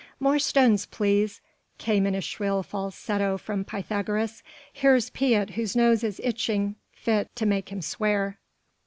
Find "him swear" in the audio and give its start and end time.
7.69-8.39